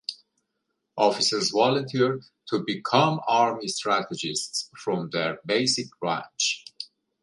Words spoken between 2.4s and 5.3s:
to become Army Strategists from